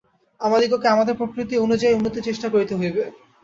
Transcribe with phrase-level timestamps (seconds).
[0.41, 3.03] আমাদিগকে আমাদের প্রকৃতি অনুযায়ী উন্নতির চেষ্টা করিতে হইবে।